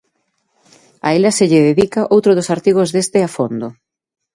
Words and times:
A 1.07 1.09
ela 1.17 1.31
se 1.37 1.45
lle 1.49 1.65
dedica 1.69 2.09
outro 2.15 2.31
dos 2.37 2.51
artigos 2.55 2.89
deste 2.95 3.19
"A 3.27 3.29
Fondo". 3.35 3.67